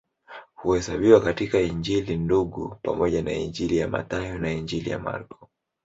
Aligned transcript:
Huhesabiwa 0.55 1.21
kati 1.21 1.49
ya 1.57 1.61
Injili 1.61 2.17
Ndugu 2.17 2.75
pamoja 2.81 3.21
na 3.21 3.33
Injili 3.33 3.77
ya 3.77 3.87
Mathayo 3.87 4.37
na 4.39 4.51
Injili 4.51 4.89
ya 4.89 4.99
Marko. 4.99 5.49